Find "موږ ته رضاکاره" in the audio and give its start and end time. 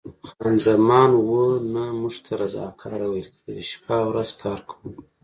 1.99-3.07